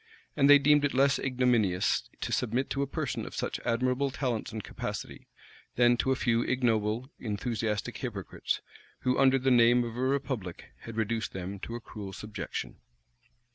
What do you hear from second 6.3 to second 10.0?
ignoble, enthusiastic hypocrites, who, under the name of a